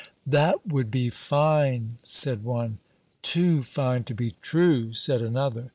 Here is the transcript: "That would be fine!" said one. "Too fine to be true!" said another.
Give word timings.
"That 0.25 0.65
would 0.65 0.89
be 0.89 1.11
fine!" 1.11 1.99
said 2.01 2.43
one. 2.43 2.79
"Too 3.21 3.61
fine 3.61 4.03
to 4.05 4.15
be 4.15 4.31
true!" 4.41 4.93
said 4.93 5.21
another. 5.21 5.69